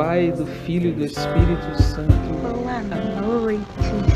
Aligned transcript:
Pai, 0.00 0.32
do 0.32 0.46
Filho 0.46 0.88
e 0.88 0.92
do 0.92 1.04
Espírito 1.04 1.82
Santo. 1.82 2.10
Boa 2.40 3.42
noite, 3.42 3.60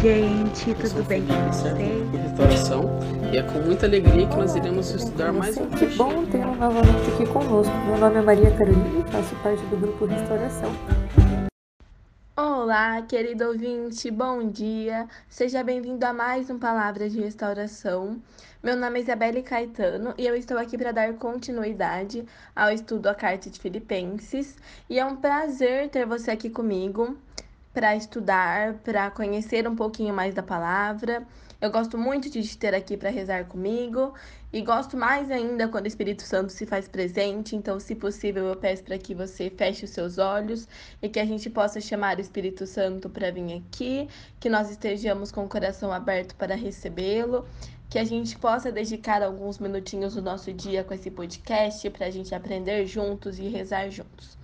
gente. 0.01 0.75
Tudo 0.77 1.07
bem 1.07 1.23
com 1.27 1.35
vocês? 1.53 2.15
restauração 2.23 2.99
e 3.31 3.37
é 3.37 3.43
com 3.43 3.59
muita 3.59 3.85
alegria 3.85 4.27
que 4.27 4.35
nós 4.35 4.57
iremos 4.57 4.91
estudar 4.91 5.31
mais 5.31 5.59
um 5.59 5.67
Que 5.67 5.85
bom 5.95 6.25
tê-lo 6.25 6.55
novamente 6.55 7.11
aqui 7.13 7.27
conosco. 7.27 7.77
Meu 7.87 7.99
nome 7.99 8.17
é 8.17 8.23
Maria 8.23 8.51
Carolina 8.53 9.05
e 9.07 9.13
faço 9.13 9.35
parte 9.43 9.63
do 9.67 9.77
grupo 9.77 10.07
Restauração. 10.07 10.73
Olá, 12.75 13.01
querido 13.03 13.45
ouvinte, 13.47 14.11
bom 14.11 14.51
dia. 14.51 15.09
Seja 15.29 15.63
bem-vindo 15.63 16.05
a 16.05 16.13
mais 16.13 16.51
um 16.51 16.59
Palavras 16.59 17.13
de 17.13 17.21
Restauração. 17.21 18.21
Meu 18.61 18.77
nome 18.77 18.99
é 18.99 19.03
Isabelle 19.03 19.45
Caetano 19.45 20.13
e 20.19 20.27
eu 20.27 20.35
estou 20.35 20.59
aqui 20.59 20.77
para 20.77 20.91
dar 20.91 21.15
continuidade 21.15 22.27
ao 22.53 22.73
estudo 22.73 23.07
A 23.07 23.15
Carta 23.15 23.49
de 23.49 23.61
Filipenses. 23.61 24.57
E 24.91 24.99
é 24.99 25.07
um 25.07 25.15
prazer 25.15 25.89
ter 25.89 26.05
você 26.05 26.33
aqui 26.33 26.51
comigo 26.51 27.17
para 27.73 27.95
estudar, 27.95 28.75
para 28.83 29.09
conhecer 29.09 29.69
um 29.69 29.77
pouquinho 29.77 30.13
mais 30.13 30.35
da 30.35 30.43
palavra. 30.43 31.25
Eu 31.65 31.71
gosto 31.71 31.97
muito 31.97 32.29
de 32.29 32.43
te 32.43 32.59
ter 32.59 32.75
aqui 32.75 32.95
para 32.95 33.09
rezar 33.09 33.47
comigo 33.47 34.13
e 34.53 34.61
gosto 34.61 34.99
mais 34.99 35.31
ainda 35.31 35.67
quando 35.67 35.87
o 35.87 35.89
Espírito 35.89 36.23
Santo 36.23 36.53
se 36.53 36.67
faz 36.67 36.87
presente. 36.87 37.57
Então, 37.57 37.81
se 37.81 37.95
possível, 37.95 38.45
eu 38.45 38.55
peço 38.55 38.85
para 38.85 38.99
que 38.99 39.15
você 39.15 39.49
feche 39.49 39.87
os 39.87 39.91
seus 39.91 40.19
olhos 40.19 40.69
e 41.01 41.09
que 41.09 41.19
a 41.19 41.25
gente 41.25 41.49
possa 41.49 41.81
chamar 41.81 42.19
o 42.19 42.21
Espírito 42.21 42.67
Santo 42.67 43.09
para 43.09 43.31
vir 43.31 43.63
aqui, 43.67 44.07
que 44.39 44.51
nós 44.51 44.69
estejamos 44.69 45.33
com 45.33 45.47
o 45.47 45.49
coração 45.49 45.91
aberto 45.91 46.35
para 46.35 46.55
recebê-lo, 46.55 47.49
que 47.89 47.99
a 47.99 48.05
gente 48.05 48.37
possa 48.37 48.71
dedicar 48.71 49.23
alguns 49.23 49.59
minutinhos 49.59 50.17
do 50.17 50.21
nosso 50.21 50.53
dia 50.53 50.85
com 50.85 50.93
esse 50.93 51.11
podcast 51.11 51.89
para 51.89 52.09
a 52.09 52.11
gente 52.11 52.35
aprender 52.35 52.85
juntos 52.85 53.39
e 53.39 53.49
rezar 53.49 53.89
juntos. 53.89 54.44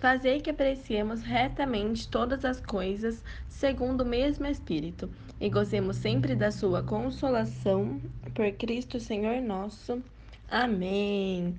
fazei 0.00 0.40
que 0.40 0.50
apreciemos 0.50 1.22
retamente 1.22 2.08
todas 2.08 2.44
as 2.44 2.60
coisas 2.60 3.22
segundo 3.48 4.02
o 4.02 4.06
mesmo 4.06 4.46
Espírito, 4.46 5.10
e 5.40 5.48
gozemos 5.48 5.96
sempre 5.96 6.34
da 6.34 6.50
sua 6.50 6.82
consolação 6.82 8.00
por 8.34 8.50
Cristo 8.52 9.00
Senhor 9.00 9.40
nosso. 9.40 10.02
Amém. 10.50 11.56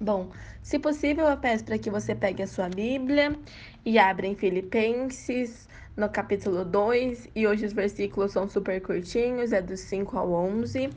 Bom, 0.00 0.30
se 0.62 0.78
possível, 0.78 1.26
eu 1.26 1.36
peço 1.36 1.64
para 1.64 1.78
que 1.78 1.90
você 1.90 2.14
pegue 2.14 2.42
a 2.42 2.46
sua 2.46 2.68
Bíblia 2.68 3.36
e 3.84 3.98
abra 3.98 4.26
em 4.26 4.34
Filipenses, 4.36 5.68
no 5.96 6.08
capítulo 6.08 6.64
2, 6.64 7.30
e 7.34 7.46
hoje 7.46 7.66
os 7.66 7.72
versículos 7.72 8.30
são 8.30 8.48
super 8.48 8.80
curtinhos, 8.80 9.52
é 9.52 9.60
dos 9.60 9.80
5 9.80 10.16
ao 10.16 10.30
11. 10.30 10.90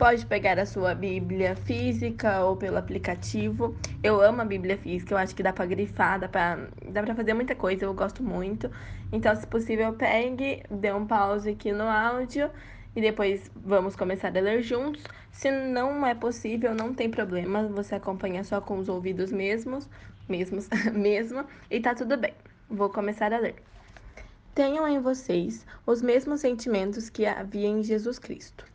Pode 0.00 0.24
pegar 0.24 0.58
a 0.58 0.64
sua 0.64 0.94
Bíblia 0.94 1.54
física 1.54 2.42
ou 2.42 2.56
pelo 2.56 2.78
aplicativo. 2.78 3.76
Eu 4.02 4.18
amo 4.22 4.40
a 4.40 4.46
Bíblia 4.46 4.78
física, 4.78 5.12
eu 5.12 5.18
acho 5.18 5.34
que 5.34 5.42
dá 5.42 5.52
para 5.52 5.66
grifar, 5.66 6.18
dá 6.18 6.26
para 6.26 6.68
dá 6.90 7.02
pra 7.02 7.14
fazer 7.14 7.34
muita 7.34 7.54
coisa, 7.54 7.84
eu 7.84 7.92
gosto 7.92 8.22
muito. 8.22 8.70
Então, 9.12 9.36
se 9.36 9.46
possível, 9.46 9.92
pegue, 9.92 10.62
dê 10.70 10.90
um 10.90 11.06
pause 11.06 11.50
aqui 11.50 11.70
no 11.70 11.82
áudio 11.82 12.50
e 12.96 13.00
depois 13.02 13.50
vamos 13.54 13.94
começar 13.94 14.34
a 14.34 14.40
ler 14.40 14.62
juntos. 14.62 15.04
Se 15.30 15.50
não 15.50 16.06
é 16.06 16.14
possível, 16.14 16.74
não 16.74 16.94
tem 16.94 17.10
problema, 17.10 17.68
você 17.68 17.96
acompanha 17.96 18.42
só 18.42 18.58
com 18.58 18.78
os 18.78 18.88
ouvidos 18.88 19.30
mesmos, 19.30 19.86
mesmos, 20.26 20.66
mesmo, 20.94 21.44
e 21.70 21.78
tá 21.78 21.94
tudo 21.94 22.16
bem. 22.16 22.32
Vou 22.70 22.88
começar 22.88 23.34
a 23.34 23.38
ler. 23.38 23.56
Tenham 24.54 24.88
em 24.88 24.98
vocês 24.98 25.66
os 25.86 26.00
mesmos 26.00 26.40
sentimentos 26.40 27.10
que 27.10 27.26
havia 27.26 27.68
em 27.68 27.82
Jesus 27.82 28.18
Cristo. 28.18 28.69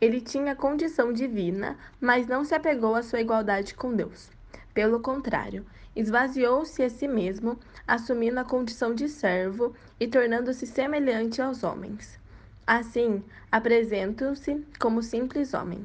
Ele 0.00 0.20
tinha 0.20 0.54
condição 0.54 1.12
divina, 1.12 1.76
mas 2.00 2.26
não 2.26 2.44
se 2.44 2.54
apegou 2.54 2.94
à 2.94 3.02
sua 3.02 3.20
igualdade 3.20 3.74
com 3.74 3.94
Deus. 3.94 4.30
Pelo 4.72 5.00
contrário, 5.00 5.66
esvaziou-se 5.96 6.80
a 6.82 6.88
si 6.88 7.08
mesmo, 7.08 7.58
assumindo 7.86 8.38
a 8.38 8.44
condição 8.44 8.94
de 8.94 9.08
servo 9.08 9.74
e 9.98 10.06
tornando-se 10.06 10.66
semelhante 10.66 11.42
aos 11.42 11.64
homens. 11.64 12.16
Assim, 12.64 13.24
apresentou-se 13.50 14.64
como 14.78 15.02
simples 15.02 15.52
homem. 15.52 15.84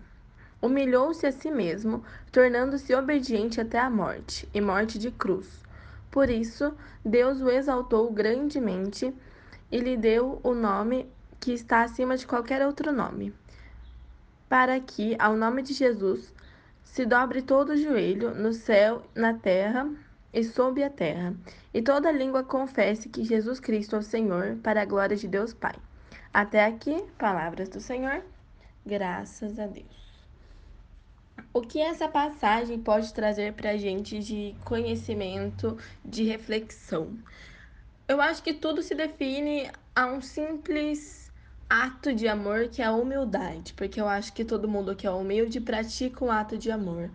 Humilhou-se 0.61 1.25
a 1.25 1.31
si 1.31 1.49
mesmo, 1.49 2.03
tornando-se 2.31 2.93
obediente 2.93 3.59
até 3.59 3.79
a 3.79 3.89
morte, 3.89 4.47
e 4.53 4.61
morte 4.61 4.99
de 4.99 5.09
cruz. 5.09 5.63
Por 6.11 6.29
isso, 6.29 6.75
Deus 7.03 7.41
o 7.41 7.49
exaltou 7.49 8.11
grandemente 8.11 9.11
e 9.71 9.79
lhe 9.79 9.97
deu 9.97 10.39
o 10.43 10.53
nome 10.53 11.09
que 11.39 11.51
está 11.51 11.81
acima 11.81 12.15
de 12.15 12.27
qualquer 12.27 12.65
outro 12.65 12.91
nome, 12.91 13.33
para 14.53 14.79
que, 14.79 15.15
ao 15.17 15.35
nome 15.35 15.63
de 15.63 15.73
Jesus, 15.73 16.31
se 16.83 17.07
dobre 17.07 17.41
todo 17.41 17.69
o 17.69 17.75
joelho 17.75 18.35
no 18.35 18.53
céu, 18.53 19.01
na 19.15 19.33
terra 19.33 19.89
e 20.31 20.43
sob 20.43 20.83
a 20.83 20.91
terra, 20.91 21.33
e 21.73 21.81
toda 21.81 22.11
língua 22.11 22.43
confesse 22.43 23.09
que 23.09 23.23
Jesus 23.23 23.59
Cristo 23.59 23.95
é 23.95 23.99
o 23.99 24.03
Senhor, 24.03 24.57
para 24.61 24.83
a 24.83 24.85
glória 24.85 25.17
de 25.17 25.27
Deus 25.27 25.55
Pai. 25.55 25.73
Até 26.31 26.63
aqui, 26.63 27.03
palavras 27.17 27.67
do 27.67 27.79
Senhor. 27.79 28.23
Graças 28.85 29.57
a 29.57 29.65
Deus. 29.65 29.87
O 31.51 31.61
que 31.61 31.81
essa 31.81 32.07
passagem 32.07 32.79
pode 32.79 33.11
trazer 33.11 33.53
para 33.53 33.71
a 33.71 33.77
gente 33.77 34.19
de 34.19 34.55
conhecimento, 34.63 35.79
de 36.05 36.25
reflexão? 36.25 37.17
Eu 38.07 38.21
acho 38.21 38.43
que 38.43 38.53
tudo 38.53 38.83
se 38.83 38.93
define 38.93 39.71
a 39.95 40.05
um 40.05 40.21
simples 40.21 41.22
ato 41.69 42.13
de 42.13 42.27
amor 42.27 42.67
que 42.67 42.81
é 42.81 42.85
a 42.85 42.91
humildade, 42.91 43.73
porque 43.73 43.99
eu 43.99 44.07
acho 44.07 44.33
que 44.33 44.45
todo 44.45 44.67
mundo 44.67 44.95
que 44.95 45.07
é 45.07 45.11
humilde 45.11 45.59
pratica 45.59 46.23
um 46.23 46.31
ato 46.31 46.57
de 46.57 46.69
amor. 46.71 47.09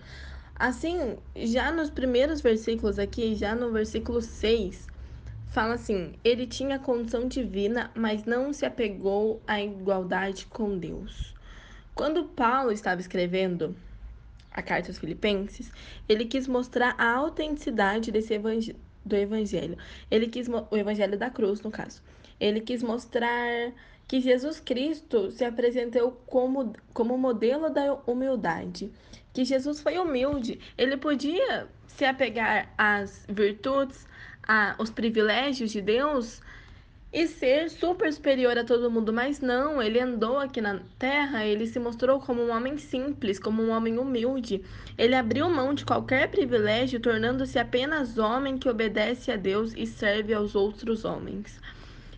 Assim, 0.55 1.17
já 1.37 1.71
nos 1.71 1.89
primeiros 1.89 2.41
versículos 2.41 2.99
aqui, 2.99 3.37
já 3.37 3.55
no 3.55 3.71
versículo 3.71 4.21
6, 4.21 4.89
fala 5.47 5.75
assim: 5.75 6.15
ele 6.25 6.47
tinha 6.47 6.79
condição 6.79 7.29
divina, 7.29 7.91
mas 7.95 8.25
não 8.25 8.53
se 8.53 8.67
apegou 8.67 9.41
à 9.47 9.63
igualdade 9.63 10.47
com 10.47 10.77
Deus. 10.77 11.35
Quando 11.95 12.25
Paulo 12.25 12.73
estava 12.73 13.01
escrevendo 13.01 13.77
a 14.51 14.63
carta 14.63 14.91
aos 14.91 14.99
Filipenses, 14.99 15.71
ele 16.09 16.25
quis 16.25 16.49
mostrar 16.49 16.95
a 16.99 17.15
autenticidade 17.15 18.11
desse 18.11 18.35
evang 18.35 18.75
do 19.05 19.17
evangelho. 19.17 19.79
Ele 20.11 20.27
quis 20.27 20.49
o 20.49 20.77
evangelho 20.77 21.19
da 21.19 21.31
cruz, 21.31 21.61
no 21.61 21.71
caso. 21.71 22.03
Ele 22.39 22.61
quis 22.61 22.83
mostrar 22.83 23.73
que 24.09 24.21
Jesus 24.21 24.59
Cristo 24.59 25.31
se 25.31 25.45
apresentou 25.45 26.13
como, 26.27 26.73
como 26.95 27.19
modelo 27.19 27.69
da 27.69 27.93
humildade. 28.07 28.91
Que 29.35 29.45
Jesus 29.45 29.83
foi 29.83 29.99
humilde. 29.99 30.59
Ele 30.79 30.97
podia 30.97 31.69
se 31.87 32.07
apegar 32.07 32.73
às 32.79 33.27
virtudes, 33.29 34.09
aos 34.79 34.89
privilégios 34.89 35.71
de 35.71 35.83
Deus 35.83 36.41
e 37.13 37.27
ser 37.27 37.71
super 37.71 38.13
superior 38.13 38.57
a 38.59 38.65
todo 38.65 38.91
mundo, 38.91 39.13
mas 39.13 39.41
não, 39.41 39.81
ele 39.81 39.99
andou 39.99 40.39
aqui 40.39 40.61
na 40.61 40.81
terra, 40.99 41.45
ele 41.45 41.67
se 41.67 41.79
mostrou 41.79 42.21
como 42.21 42.43
um 42.43 42.51
homem 42.51 42.77
simples, 42.77 43.39
como 43.39 43.63
um 43.63 43.71
homem 43.71 43.99
humilde. 43.99 44.63
Ele 44.97 45.15
abriu 45.15 45.49
mão 45.49 45.73
de 45.73 45.85
qualquer 45.85 46.31
privilégio, 46.31 47.01
tornando-se 47.01 47.59
apenas 47.59 48.19
homem 48.19 48.59
que 48.59 48.69
obedece 48.69 49.31
a 49.31 49.37
Deus 49.37 49.73
e 49.77 49.87
serve 49.87 50.35
aos 50.35 50.55
outros 50.55 51.05
homens. 51.05 51.59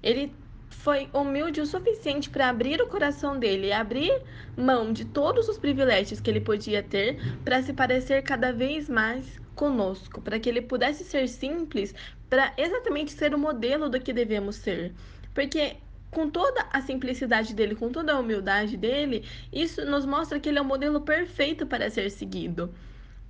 Ele 0.03 0.33
foi 0.71 1.09
humilde 1.13 1.61
o 1.61 1.67
suficiente 1.67 2.31
para 2.31 2.49
abrir 2.49 2.81
o 2.81 2.87
coração 2.87 3.39
dele 3.39 3.73
abrir 3.73 4.23
mão 4.57 4.93
de 4.93 5.05
todos 5.05 5.49
os 5.49 5.59
privilégios 5.59 6.21
que 6.21 6.31
ele 6.31 6.41
podia 6.41 6.83
ter 6.83 7.19
para 7.45 7.63
se 7.63 7.73
parecer 7.73 8.23
cada 8.23 8.53
vez 8.53 8.89
mais 8.89 9.39
conosco, 9.55 10.23
para 10.23 10.39
que 10.41 10.49
ele 10.49 10.63
pudesse 10.63 11.05
ser 11.05 11.29
simples, 11.29 11.95
para 12.31 12.53
exatamente 12.57 13.13
ser 13.13 13.35
o 13.35 13.39
modelo 13.39 13.91
do 13.91 14.01
que 14.01 14.13
devemos 14.13 14.57
ser. 14.57 14.95
Porque 15.35 15.77
com 16.11 16.31
toda 16.31 16.67
a 16.73 16.81
simplicidade 16.81 17.55
dele, 17.55 17.75
com 17.75 17.91
toda 17.91 18.15
a 18.15 18.19
humildade 18.19 18.77
dele, 18.77 19.25
isso 19.53 19.85
nos 19.85 20.07
mostra 20.07 20.41
que 20.41 20.49
ele 20.49 20.59
é 20.59 20.63
o 20.63 20.65
modelo 20.65 21.03
perfeito 21.03 21.67
para 21.67 21.91
ser 21.91 22.11
seguido. 22.11 22.73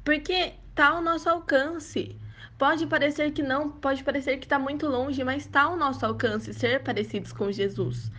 Porque 0.05 0.55
está 0.71 0.89
ao 0.89 1.03
nosso 1.03 1.29
alcance. 1.29 2.17
Pode 2.61 2.87
parecer 2.87 3.31
que 3.31 3.43
não, 3.43 3.71
pode 3.71 4.05
parecer 4.05 4.37
que 4.37 4.45
está 4.45 4.59
muito 4.59 4.87
longe, 4.87 5.25
mas 5.25 5.47
está 5.47 5.63
ao 5.63 5.79
nosso 5.79 6.05
alcance 6.05 6.53
ser 6.53 6.83
parecidos 6.83 7.33
com 7.33 7.51
Jesus. 7.51 8.13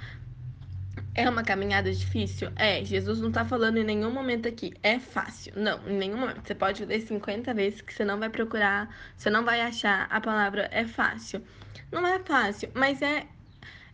É 1.14 1.30
uma 1.30 1.44
caminhada 1.44 1.94
difícil? 1.94 2.52
É, 2.56 2.84
Jesus 2.84 3.22
não 3.22 3.28
está 3.28 3.46
falando 3.46 3.78
em 3.78 3.84
nenhum 3.84 4.10
momento 4.10 4.48
aqui. 4.48 4.74
É 4.82 4.98
fácil. 4.98 5.54
Não, 5.56 5.88
em 5.88 5.96
nenhum 5.96 6.18
momento. 6.18 6.42
Você 6.44 6.56
pode 6.56 6.84
ler 6.84 7.02
50 7.02 7.54
vezes 7.54 7.82
que 7.82 7.94
você 7.94 8.04
não 8.04 8.18
vai 8.18 8.32
procurar, 8.32 8.90
você 9.16 9.30
não 9.30 9.46
vai 9.46 9.62
achar 9.62 10.08
a 10.10 10.20
palavra 10.20 10.68
é 10.72 10.88
fácil. 10.88 11.44
Não 11.92 12.08
é 12.08 12.18
fácil, 12.18 12.72
mas 12.74 13.00
é, 13.04 13.28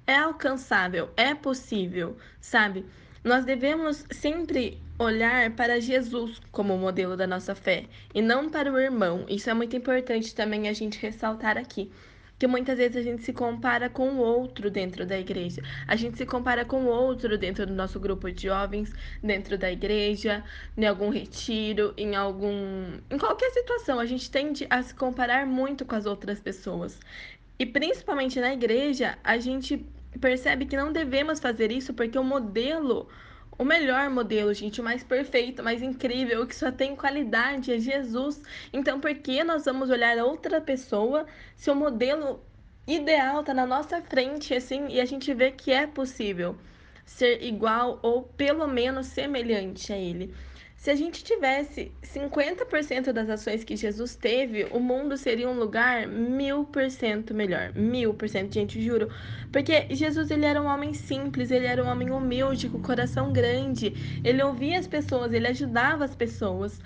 é 0.08 0.16
alcançável, 0.16 1.10
é 1.18 1.36
possível, 1.36 2.18
sabe? 2.40 2.86
Nós 3.22 3.44
devemos 3.44 4.06
sempre 4.12 4.82
olhar 5.00 5.52
para 5.52 5.80
Jesus 5.80 6.42
como 6.52 6.78
modelo 6.78 7.16
da 7.16 7.28
nossa 7.28 7.54
fé 7.54 7.86
e 8.14 8.22
não 8.22 8.50
para 8.50 8.72
o 8.72 8.80
irmão. 8.80 9.26
Isso 9.30 9.50
é 9.50 9.54
muito 9.54 9.76
importante 9.76 10.34
também 10.34 10.68
a 10.68 10.74
gente 10.74 11.00
ressaltar 11.00 11.58
aqui 11.58 11.92
que 12.40 12.46
muitas 12.46 12.78
vezes 12.78 12.98
a 12.98 13.02
gente 13.02 13.24
se 13.24 13.34
compara 13.34 13.90
com 13.90 14.10
o 14.10 14.18
outro 14.18 14.70
dentro 14.70 15.06
da 15.06 15.20
igreja. 15.20 15.62
A 15.88 15.96
gente 15.96 16.18
se 16.18 16.26
compara 16.26 16.64
com 16.64 16.84
o 16.84 16.88
outro 16.88 17.38
dentro 17.38 17.66
do 17.66 17.74
nosso 17.74 18.00
grupo 18.00 18.32
de 18.32 18.44
jovens, 18.44 18.94
dentro 19.24 19.58
da 19.58 19.72
igreja, 19.72 20.44
em 20.78 20.86
algum 20.86 21.10
retiro, 21.10 21.94
em 21.98 22.16
algum. 22.16 23.00
em 23.10 23.18
qualquer 23.18 23.50
situação. 23.52 24.00
A 24.00 24.06
gente 24.06 24.30
tende 24.30 24.68
a 24.70 24.82
se 24.84 24.94
comparar 24.94 25.48
muito 25.48 25.84
com 25.86 25.96
as 25.96 26.06
outras 26.06 26.40
pessoas. 26.40 27.00
E 27.58 27.66
principalmente 27.66 28.40
na 28.40 28.54
igreja, 28.54 29.18
a 29.24 29.40
gente 29.40 29.84
percebe 30.22 30.66
que 30.66 30.78
não 30.78 30.92
devemos 30.94 31.40
fazer 31.40 31.72
isso 31.72 31.94
porque 31.94 32.18
o 32.18 32.24
modelo 32.24 33.08
o 33.58 33.64
melhor 33.64 34.10
modelo, 34.10 34.54
gente, 34.54 34.80
o 34.80 34.84
mais 34.84 35.04
perfeito, 35.04 35.62
o 35.62 35.66
mais 35.66 35.82
incrível, 35.82 36.44
o 36.44 36.48
que 36.48 36.56
só 36.56 36.72
tem 36.72 36.96
qualidade 36.96 37.74
é 37.74 37.80
Jesus. 37.80 38.42
Então, 38.72 39.00
por 39.00 39.14
que 39.16 39.44
nós 39.44 39.66
vamos 39.66 39.90
olhar 39.90 40.18
outra 40.18 40.62
pessoa 40.62 41.26
se 41.56 41.72
o 41.72 41.76
modelo 41.76 42.40
ideal 42.86 43.42
está 43.42 43.54
na 43.54 43.66
nossa 43.66 44.02
frente, 44.02 44.54
assim, 44.54 44.88
e 44.90 45.02
a 45.02 45.06
gente 45.06 45.34
vê 45.34 45.52
que 45.52 45.72
é 45.72 45.88
possível 45.88 46.56
ser 47.06 47.42
igual 47.44 48.00
ou 48.04 48.24
pelo 48.24 48.68
menos 48.68 49.08
semelhante 49.08 49.92
a 49.92 49.98
ele? 49.98 50.34
Se 50.78 50.92
a 50.92 50.96
gente 50.96 51.24
tivesse 51.24 51.92
50% 52.04 53.12
das 53.12 53.30
ações 53.30 53.64
que 53.64 53.76
Jesus 53.76 54.16
teve, 54.16 54.66
o 54.66 54.80
mundo 54.80 55.18
seria 55.18 55.50
um 55.50 55.58
lugar 55.58 56.08
mil 56.08 56.66
por 56.66 56.90
cento 56.92 57.34
melhor. 57.34 57.74
Mil 57.74 58.14
por 58.14 58.30
cento, 58.30 58.54
gente, 58.54 58.80
juro. 58.82 59.10
Porque 59.52 59.88
Jesus, 59.90 60.30
ele 60.30 60.46
era 60.46 60.62
um 60.62 60.68
homem 60.68 60.94
simples, 60.94 61.50
ele 61.50 61.66
era 61.66 61.84
um 61.84 61.88
homem 61.88 62.12
humilde, 62.12 62.70
com 62.70 62.80
coração 62.82 63.34
grande. 63.34 64.22
Ele 64.24 64.42
ouvia 64.44 64.78
as 64.78 64.88
pessoas, 64.88 65.34
ele 65.34 65.48
ajudava 65.48 66.06
as 66.06 66.16
pessoas. 66.16 66.80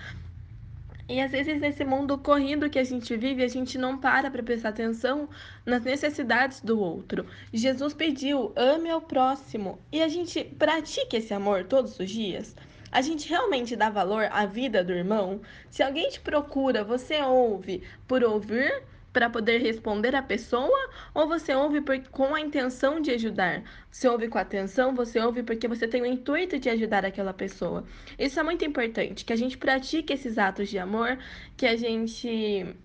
E 1.09 1.19
às 1.19 1.31
vezes 1.31 1.59
nesse 1.59 1.83
mundo 1.83 2.17
corrido 2.17 2.69
que 2.69 2.79
a 2.79 2.85
gente 2.85 3.15
vive, 3.17 3.43
a 3.43 3.47
gente 3.49 3.77
não 3.77 3.97
para 3.97 4.31
para 4.31 4.41
prestar 4.41 4.69
atenção 4.69 5.27
nas 5.65 5.83
necessidades 5.83 6.61
do 6.61 6.79
outro. 6.79 7.25
Jesus 7.53 7.93
pediu: 7.93 8.53
ame 8.55 8.89
ao 8.89 9.01
próximo. 9.01 9.77
E 9.91 10.01
a 10.01 10.07
gente 10.07 10.41
pratica 10.43 11.17
esse 11.17 11.33
amor 11.33 11.65
todos 11.65 11.99
os 11.99 12.09
dias. 12.09 12.55
A 12.91 13.01
gente 13.01 13.29
realmente 13.29 13.75
dá 13.75 13.89
valor 13.89 14.27
à 14.31 14.45
vida 14.45 14.83
do 14.83 14.91
irmão? 14.91 15.41
Se 15.69 15.81
alguém 15.81 16.09
te 16.09 16.19
procura, 16.19 16.83
você 16.83 17.21
ouve 17.21 17.83
por 18.07 18.23
ouvir 18.23 18.83
para 19.13 19.29
poder 19.29 19.59
responder 19.61 20.15
a 20.15 20.21
pessoa 20.21 20.89
ou 21.13 21.27
você 21.27 21.53
ouve 21.53 21.81
por, 21.81 21.97
com 22.09 22.33
a 22.35 22.41
intenção 22.41 22.99
de 23.01 23.11
ajudar? 23.11 23.63
Você 23.89 24.07
ouve 24.07 24.27
com 24.27 24.37
atenção, 24.37 24.93
você 24.93 25.19
ouve 25.19 25.43
porque 25.43 25.67
você 25.67 25.87
tem 25.87 26.01
o 26.01 26.05
intuito 26.05 26.59
de 26.59 26.69
ajudar 26.69 27.05
aquela 27.05 27.33
pessoa. 27.33 27.85
Isso 28.19 28.39
é 28.39 28.43
muito 28.43 28.65
importante, 28.65 29.23
que 29.25 29.33
a 29.33 29.37
gente 29.37 29.57
pratique 29.57 30.13
esses 30.13 30.37
atos 30.37 30.69
de 30.69 30.77
amor, 30.77 31.17
que 31.55 31.65
a 31.65 31.75
gente 31.75 32.75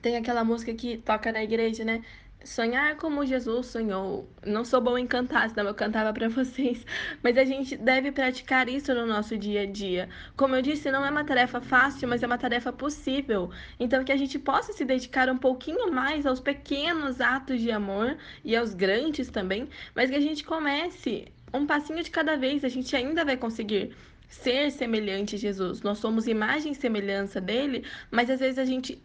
tem 0.00 0.16
aquela 0.16 0.44
música 0.44 0.74
que 0.74 0.98
toca 0.98 1.32
na 1.32 1.42
igreja, 1.42 1.84
né? 1.84 2.02
Sonhar 2.44 2.96
como 2.96 3.24
Jesus 3.24 3.66
sonhou. 3.66 4.28
Não 4.46 4.64
sou 4.64 4.80
bom 4.80 4.96
em 4.98 5.06
cantar, 5.06 5.48
senão 5.48 5.66
eu 5.66 5.74
cantava 5.74 6.12
para 6.12 6.28
vocês, 6.30 6.84
mas 7.22 7.36
a 7.36 7.44
gente 7.44 7.76
deve 7.76 8.12
praticar 8.12 8.68
isso 8.68 8.94
no 8.94 9.06
nosso 9.06 9.36
dia 9.36 9.62
a 9.62 9.66
dia. 9.66 10.08
Como 10.36 10.54
eu 10.54 10.62
disse, 10.62 10.90
não 10.90 11.04
é 11.04 11.10
uma 11.10 11.24
tarefa 11.24 11.60
fácil, 11.60 12.08
mas 12.08 12.22
é 12.22 12.26
uma 12.26 12.38
tarefa 12.38 12.72
possível. 12.72 13.50
Então 13.80 14.04
que 14.04 14.12
a 14.12 14.16
gente 14.16 14.38
possa 14.38 14.72
se 14.72 14.84
dedicar 14.84 15.28
um 15.28 15.38
pouquinho 15.38 15.90
mais 15.92 16.26
aos 16.26 16.40
pequenos 16.40 17.20
atos 17.20 17.60
de 17.60 17.70
amor 17.70 18.16
e 18.44 18.54
aos 18.54 18.74
grandes 18.74 19.28
também, 19.28 19.68
mas 19.94 20.10
que 20.10 20.16
a 20.16 20.20
gente 20.20 20.44
comece 20.44 21.26
um 21.52 21.66
passinho 21.66 22.02
de 22.02 22.10
cada 22.10 22.36
vez, 22.36 22.64
a 22.64 22.68
gente 22.68 22.94
ainda 22.94 23.24
vai 23.24 23.36
conseguir 23.36 23.94
ser 24.28 24.70
semelhante 24.70 25.36
a 25.36 25.38
Jesus. 25.38 25.82
Nós 25.82 25.98
somos 25.98 26.26
imagem 26.26 26.72
e 26.72 26.74
semelhança 26.74 27.40
dele, 27.40 27.84
mas 28.10 28.28
às 28.28 28.40
vezes 28.40 28.58
a 28.58 28.64
gente 28.64 29.00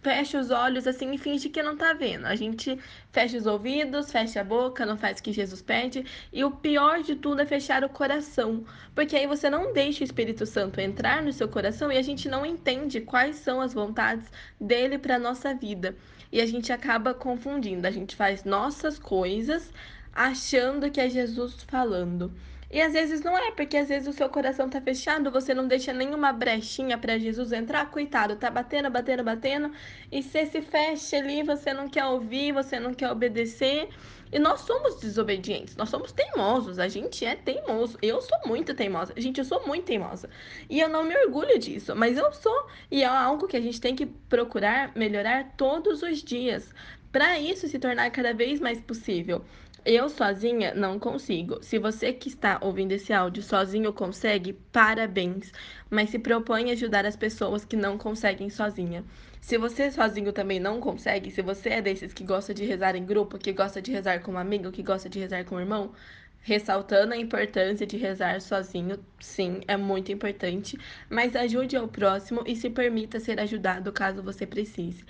fecha 0.00 0.38
os 0.38 0.50
olhos 0.50 0.86
assim 0.86 1.12
e 1.12 1.18
finge 1.18 1.48
que 1.48 1.62
não 1.62 1.76
tá 1.76 1.92
vendo. 1.92 2.26
A 2.26 2.34
gente 2.34 2.78
fecha 3.12 3.36
os 3.36 3.46
ouvidos, 3.46 4.10
fecha 4.10 4.40
a 4.40 4.44
boca, 4.44 4.86
não 4.86 4.96
faz 4.96 5.18
o 5.18 5.22
que 5.22 5.32
Jesus 5.32 5.62
pede. 5.62 6.04
E 6.32 6.44
o 6.44 6.50
pior 6.50 7.02
de 7.02 7.16
tudo 7.16 7.42
é 7.42 7.46
fechar 7.46 7.84
o 7.84 7.88
coração. 7.88 8.64
Porque 8.94 9.16
aí 9.16 9.26
você 9.26 9.50
não 9.50 9.72
deixa 9.72 10.02
o 10.02 10.04
Espírito 10.04 10.46
Santo 10.46 10.80
entrar 10.80 11.22
no 11.22 11.32
seu 11.32 11.48
coração 11.48 11.90
e 11.90 11.98
a 11.98 12.02
gente 12.02 12.28
não 12.28 12.44
entende 12.44 13.00
quais 13.00 13.36
são 13.36 13.60
as 13.60 13.74
vontades 13.74 14.30
dele 14.60 14.98
para 14.98 15.18
nossa 15.18 15.54
vida. 15.54 15.94
E 16.32 16.40
a 16.40 16.46
gente 16.46 16.72
acaba 16.72 17.14
confundindo. 17.14 17.86
A 17.86 17.90
gente 17.90 18.16
faz 18.16 18.44
nossas 18.44 18.98
coisas 18.98 19.72
achando 20.14 20.90
que 20.90 21.00
é 21.00 21.08
Jesus 21.10 21.62
falando. 21.66 22.32
E 22.70 22.80
às 22.80 22.92
vezes 22.92 23.20
não 23.20 23.38
é, 23.38 23.52
porque 23.52 23.76
às 23.76 23.88
vezes 23.88 24.08
o 24.08 24.12
seu 24.12 24.28
coração 24.28 24.68
tá 24.68 24.80
fechado, 24.80 25.30
você 25.30 25.54
não 25.54 25.68
deixa 25.68 25.92
nenhuma 25.92 26.32
brechinha 26.32 26.98
para 26.98 27.16
Jesus 27.18 27.52
entrar, 27.52 27.88
coitado, 27.88 28.34
tá 28.34 28.50
batendo, 28.50 28.90
batendo, 28.90 29.22
batendo, 29.22 29.70
e 30.10 30.20
você 30.20 30.44
se 30.44 30.60
fecha 30.60 31.18
ali, 31.18 31.44
você 31.44 31.72
não 31.72 31.88
quer 31.88 32.04
ouvir, 32.06 32.52
você 32.52 32.80
não 32.80 32.92
quer 32.92 33.10
obedecer. 33.12 33.88
E 34.32 34.40
nós 34.40 34.62
somos 34.62 34.96
desobedientes, 34.96 35.76
nós 35.76 35.88
somos 35.88 36.10
teimosos, 36.10 36.80
a 36.80 36.88
gente 36.88 37.24
é 37.24 37.36
teimoso. 37.36 37.96
Eu 38.02 38.20
sou 38.20 38.38
muito 38.44 38.74
teimosa, 38.74 39.14
gente, 39.16 39.38
eu 39.38 39.44
sou 39.44 39.64
muito 39.64 39.84
teimosa. 39.84 40.28
E 40.68 40.80
eu 40.80 40.88
não 40.88 41.04
me 41.04 41.16
orgulho 41.16 41.56
disso, 41.56 41.94
mas 41.94 42.18
eu 42.18 42.32
sou. 42.32 42.66
E 42.90 43.04
é 43.04 43.06
algo 43.06 43.46
que 43.46 43.56
a 43.56 43.60
gente 43.60 43.80
tem 43.80 43.94
que 43.94 44.06
procurar 44.06 44.90
melhorar 44.96 45.54
todos 45.56 46.02
os 46.02 46.24
dias, 46.24 46.74
para 47.12 47.38
isso 47.38 47.68
se 47.68 47.78
tornar 47.78 48.10
cada 48.10 48.34
vez 48.34 48.58
mais 48.58 48.80
possível. 48.80 49.44
Eu 49.86 50.08
sozinha 50.08 50.72
não 50.74 50.98
consigo. 50.98 51.62
Se 51.62 51.78
você 51.78 52.10
que 52.10 52.28
está 52.28 52.58
ouvindo 52.62 52.92
esse 52.92 53.12
áudio 53.12 53.42
sozinho 53.42 53.92
consegue, 53.92 54.54
parabéns. 54.72 55.52
Mas 55.90 56.08
se 56.08 56.18
propõe 56.18 56.70
ajudar 56.70 57.04
as 57.04 57.16
pessoas 57.16 57.66
que 57.66 57.76
não 57.76 57.98
conseguem 57.98 58.48
sozinha. 58.48 59.04
Se 59.42 59.58
você 59.58 59.90
sozinho 59.90 60.32
também 60.32 60.58
não 60.58 60.80
consegue, 60.80 61.30
se 61.30 61.42
você 61.42 61.68
é 61.68 61.82
desses 61.82 62.14
que 62.14 62.24
gosta 62.24 62.54
de 62.54 62.64
rezar 62.64 62.96
em 62.96 63.04
grupo, 63.04 63.38
que 63.38 63.52
gosta 63.52 63.82
de 63.82 63.92
rezar 63.92 64.20
com 64.22 64.32
um 64.32 64.38
amigo, 64.38 64.72
que 64.72 64.82
gosta 64.82 65.06
de 65.08 65.18
rezar 65.18 65.44
com 65.44 65.56
um 65.56 65.60
irmão, 65.60 65.92
ressaltando 66.40 67.12
a 67.12 67.16
importância 67.18 67.86
de 67.86 67.98
rezar 67.98 68.40
sozinho, 68.40 68.98
sim, 69.20 69.60
é 69.68 69.76
muito 69.76 70.10
importante, 70.10 70.78
mas 71.10 71.36
ajude 71.36 71.76
ao 71.76 71.88
próximo 71.88 72.42
e 72.46 72.56
se 72.56 72.70
permita 72.70 73.20
ser 73.20 73.38
ajudado 73.38 73.92
caso 73.92 74.22
você 74.22 74.46
precise. 74.46 75.04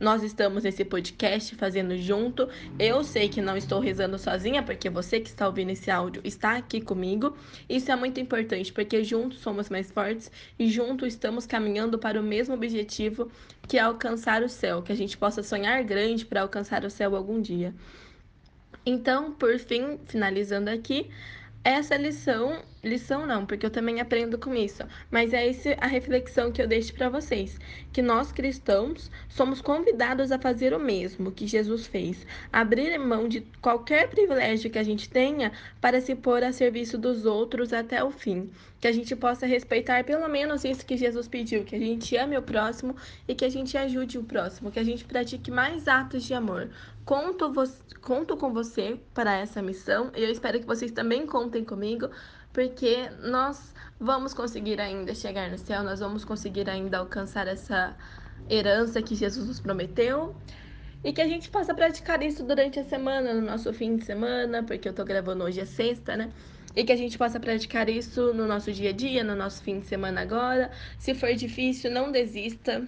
Nós 0.00 0.22
estamos 0.22 0.64
nesse 0.64 0.82
podcast 0.82 1.54
fazendo 1.56 1.94
junto. 1.98 2.48
Eu 2.78 3.04
sei 3.04 3.28
que 3.28 3.42
não 3.42 3.54
estou 3.54 3.78
rezando 3.80 4.18
sozinha, 4.18 4.62
porque 4.62 4.88
você 4.88 5.20
que 5.20 5.28
está 5.28 5.46
ouvindo 5.46 5.72
esse 5.72 5.90
áudio 5.90 6.22
está 6.24 6.56
aqui 6.56 6.80
comigo. 6.80 7.36
Isso 7.68 7.92
é 7.92 7.96
muito 7.96 8.18
importante, 8.18 8.72
porque 8.72 9.04
juntos 9.04 9.40
somos 9.40 9.68
mais 9.68 9.90
fortes 9.90 10.32
e 10.58 10.70
juntos 10.70 11.08
estamos 11.08 11.44
caminhando 11.44 11.98
para 11.98 12.18
o 12.18 12.22
mesmo 12.22 12.54
objetivo, 12.54 13.30
que 13.68 13.76
é 13.76 13.82
alcançar 13.82 14.42
o 14.42 14.48
céu, 14.48 14.80
que 14.80 14.90
a 14.90 14.96
gente 14.96 15.18
possa 15.18 15.42
sonhar 15.42 15.84
grande 15.84 16.24
para 16.24 16.40
alcançar 16.40 16.82
o 16.82 16.90
céu 16.90 17.14
algum 17.14 17.38
dia. 17.38 17.74
Então, 18.86 19.34
por 19.34 19.58
fim, 19.58 19.98
finalizando 20.06 20.70
aqui, 20.70 21.10
essa 21.62 21.94
lição, 21.94 22.62
lição 22.82 23.26
não, 23.26 23.44
porque 23.44 23.66
eu 23.66 23.70
também 23.70 24.00
aprendo 24.00 24.38
com 24.38 24.54
isso, 24.54 24.82
mas 25.10 25.32
é 25.32 25.46
esse 25.46 25.76
a 25.80 25.86
reflexão 25.86 26.50
que 26.50 26.62
eu 26.62 26.66
deixo 26.66 26.94
para 26.94 27.08
vocês, 27.08 27.58
que 27.92 28.02
nós 28.02 28.32
cristãos 28.32 29.10
somos 29.28 29.60
convidados 29.60 30.32
a 30.32 30.38
fazer 30.38 30.72
o 30.72 30.78
mesmo 30.78 31.30
que 31.30 31.46
Jesus 31.46 31.86
fez, 31.86 32.26
abrir 32.52 32.98
mão 32.98 33.28
de 33.28 33.42
qualquer 33.60 34.08
privilégio 34.08 34.70
que 34.70 34.78
a 34.78 34.82
gente 34.82 35.08
tenha 35.08 35.52
para 35.80 36.00
se 36.00 36.14
pôr 36.14 36.42
a 36.42 36.52
serviço 36.52 36.96
dos 36.96 37.26
outros 37.26 37.72
até 37.72 38.02
o 38.02 38.10
fim, 38.10 38.50
que 38.80 38.88
a 38.88 38.92
gente 38.92 39.14
possa 39.14 39.46
respeitar 39.46 40.04
pelo 40.04 40.26
menos 40.28 40.64
isso 40.64 40.86
que 40.86 40.96
Jesus 40.96 41.28
pediu, 41.28 41.64
que 41.64 41.76
a 41.76 41.78
gente 41.78 42.16
ame 42.16 42.36
o 42.38 42.42
próximo 42.42 42.96
e 43.28 43.34
que 43.34 43.44
a 43.44 43.48
gente 43.48 43.76
ajude 43.76 44.18
o 44.18 44.24
próximo, 44.24 44.70
que 44.70 44.78
a 44.78 44.84
gente 44.84 45.04
pratique 45.04 45.50
mais 45.50 45.86
atos 45.86 46.24
de 46.24 46.32
amor. 46.32 46.70
Conto, 47.04 47.52
conto 48.00 48.36
com 48.36 48.52
você 48.52 48.98
para 49.12 49.36
essa 49.36 49.60
missão 49.60 50.10
e 50.16 50.22
eu 50.22 50.30
espero 50.30 50.60
que 50.60 50.66
vocês 50.66 50.92
também 50.92 51.26
contem 51.26 51.64
comigo, 51.64 52.08
porque 52.52 53.08
nós 53.22 53.74
vamos 53.98 54.34
conseguir 54.34 54.80
ainda 54.80 55.14
chegar 55.14 55.50
no 55.50 55.58
céu, 55.58 55.82
nós 55.82 56.00
vamos 56.00 56.24
conseguir 56.24 56.68
ainda 56.68 56.98
alcançar 56.98 57.46
essa 57.46 57.96
herança 58.48 59.00
que 59.02 59.14
Jesus 59.14 59.46
nos 59.46 59.60
prometeu. 59.60 60.34
E 61.02 61.14
que 61.14 61.22
a 61.22 61.26
gente 61.26 61.48
possa 61.48 61.72
praticar 61.74 62.22
isso 62.22 62.44
durante 62.44 62.78
a 62.78 62.84
semana, 62.84 63.32
no 63.32 63.40
nosso 63.40 63.72
fim 63.72 63.96
de 63.96 64.04
semana, 64.04 64.62
porque 64.62 64.86
eu 64.86 64.92
tô 64.92 65.02
gravando 65.02 65.44
hoje 65.44 65.58
é 65.58 65.64
sexta, 65.64 66.14
né? 66.14 66.30
e 66.74 66.84
que 66.84 66.92
a 66.92 66.96
gente 66.96 67.18
possa 67.18 67.40
praticar 67.40 67.88
isso 67.88 68.32
no 68.32 68.46
nosso 68.46 68.72
dia 68.72 68.90
a 68.90 68.92
dia, 68.92 69.24
no 69.24 69.34
nosso 69.34 69.62
fim 69.62 69.80
de 69.80 69.86
semana 69.86 70.20
agora. 70.20 70.70
Se 70.98 71.14
for 71.14 71.34
difícil, 71.34 71.90
não 71.90 72.12
desista. 72.12 72.86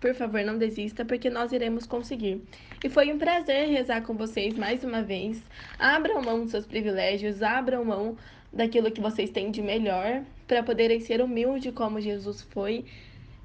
Por 0.00 0.14
favor, 0.14 0.42
não 0.44 0.56
desista, 0.56 1.04
porque 1.04 1.28
nós 1.28 1.50
iremos 1.50 1.84
conseguir. 1.84 2.42
E 2.84 2.88
foi 2.88 3.12
um 3.12 3.18
prazer 3.18 3.68
rezar 3.68 4.02
com 4.02 4.14
vocês 4.14 4.56
mais 4.56 4.84
uma 4.84 5.02
vez. 5.02 5.42
Abram 5.76 6.22
mão 6.22 6.42
dos 6.42 6.52
seus 6.52 6.66
privilégios, 6.66 7.42
abram 7.42 7.84
mão 7.84 8.16
daquilo 8.52 8.90
que 8.90 9.00
vocês 9.00 9.30
têm 9.30 9.50
de 9.50 9.62
melhor, 9.62 10.22
para 10.46 10.62
poderem 10.62 11.00
ser 11.00 11.20
humildes 11.20 11.72
como 11.74 12.00
Jesus 12.00 12.42
foi 12.50 12.84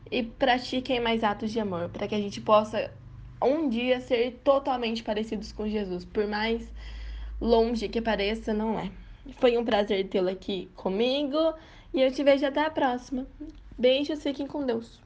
e 0.10 0.24
pratiquem 0.24 1.00
mais 1.00 1.24
atos 1.24 1.51
de 1.51 1.60
amor, 1.60 1.89
para 1.89 2.07
que 2.07 2.15
a 2.15 2.19
gente 2.19 2.39
possa 2.39 2.91
um 3.41 3.67
dia 3.67 4.00
ser 4.00 4.39
totalmente 4.43 5.03
parecidos 5.03 5.51
com 5.51 5.67
Jesus, 5.67 6.05
por 6.05 6.25
mais 6.27 6.72
longe 7.41 7.89
que 7.89 8.01
pareça, 8.01 8.53
não 8.53 8.79
é. 8.79 8.89
Foi 9.39 9.57
um 9.57 9.65
prazer 9.65 10.07
tê-lo 10.07 10.29
aqui 10.29 10.69
comigo 10.75 11.53
e 11.93 12.01
eu 12.01 12.12
te 12.12 12.24
vejo 12.24 12.45
até 12.45 12.65
a 12.65 12.69
próxima. 12.69 13.27
Beijos, 13.77 14.24
fiquem 14.24 14.48
com 14.48 14.65
Deus. 14.65 15.02